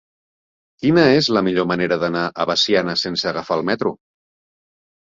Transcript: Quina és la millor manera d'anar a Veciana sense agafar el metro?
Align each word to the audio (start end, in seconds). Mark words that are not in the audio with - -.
Quina 0.83 1.03
és 1.17 1.29
la 1.37 1.43
millor 1.49 1.69
manera 1.73 1.99
d'anar 2.05 2.25
a 2.45 2.49
Veciana 2.53 2.99
sense 3.07 3.31
agafar 3.35 3.61
el 3.61 3.67
metro? 3.73 3.97